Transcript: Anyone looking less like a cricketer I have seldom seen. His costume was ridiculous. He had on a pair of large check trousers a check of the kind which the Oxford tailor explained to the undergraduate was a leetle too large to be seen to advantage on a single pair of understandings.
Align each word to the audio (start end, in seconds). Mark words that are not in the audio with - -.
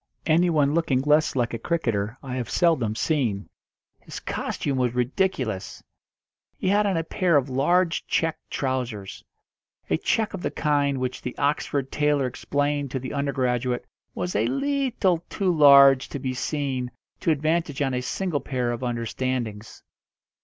Anyone 0.25 0.73
looking 0.73 1.01
less 1.01 1.35
like 1.35 1.53
a 1.53 1.59
cricketer 1.59 2.17
I 2.23 2.33
have 2.37 2.49
seldom 2.49 2.95
seen. 2.95 3.47
His 3.99 4.19
costume 4.19 4.79
was 4.79 4.95
ridiculous. 4.95 5.83
He 6.57 6.69
had 6.69 6.87
on 6.87 6.97
a 6.97 7.03
pair 7.03 7.37
of 7.37 7.51
large 7.51 8.07
check 8.07 8.39
trousers 8.49 9.23
a 9.91 9.97
check 9.97 10.33
of 10.33 10.41
the 10.41 10.49
kind 10.49 10.97
which 10.97 11.21
the 11.21 11.37
Oxford 11.37 11.91
tailor 11.91 12.25
explained 12.25 12.89
to 12.89 12.99
the 12.99 13.13
undergraduate 13.13 13.85
was 14.15 14.35
a 14.35 14.47
leetle 14.47 15.23
too 15.29 15.55
large 15.55 16.09
to 16.09 16.17
be 16.17 16.33
seen 16.33 16.89
to 17.19 17.29
advantage 17.29 17.79
on 17.79 17.93
a 17.93 18.01
single 18.01 18.41
pair 18.41 18.71
of 18.71 18.81
understandings. 18.81 19.83